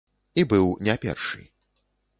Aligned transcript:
І 0.43 0.45
быў 0.53 0.67
не 0.89 0.97
першы. 1.07 1.47